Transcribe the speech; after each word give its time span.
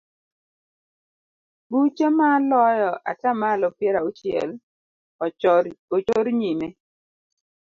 Buche 1.71 2.07
maloyo 2.17 2.91
ata 3.11 3.29
malo 3.41 3.67
piero 3.77 3.97
auchiel 4.01 4.51
ochor 5.95 6.25
nyime. 6.39 6.67